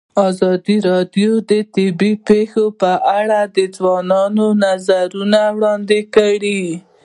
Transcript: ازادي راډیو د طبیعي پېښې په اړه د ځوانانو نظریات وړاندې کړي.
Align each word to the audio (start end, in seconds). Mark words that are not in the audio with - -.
ازادي 0.27 0.77
راډیو 0.89 1.31
د 1.49 1.51
طبیعي 1.75 2.11
پېښې 2.27 2.65
په 2.81 2.91
اړه 3.17 3.39
د 3.55 3.57
ځوانانو 3.75 4.45
نظریات 4.63 5.11
وړاندې 5.57 5.99
کړي. 6.15 6.61